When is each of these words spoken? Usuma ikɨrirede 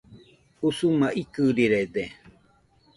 Usuma 0.67 1.07
ikɨrirede 1.21 2.03